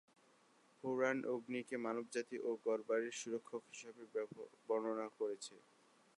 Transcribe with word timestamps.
পুরাণ 0.79 1.17
অগ্নিকে 1.33 1.75
মানবজাতি 1.85 2.37
ও 2.39 2.49
ঘরবাড়ির 2.65 3.13
সুরক্ষক 3.21 3.61
হিসেবে 3.71 4.03
বর্ণনা 4.67 5.07
করেছে। 5.19 5.55